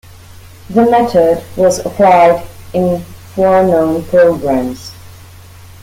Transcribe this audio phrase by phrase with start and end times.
[0.71, 3.03] The method was applied in
[3.35, 4.93] four known programs.